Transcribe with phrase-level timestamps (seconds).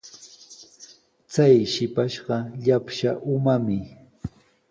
[1.31, 3.79] Chay shipashqa trapsa umami.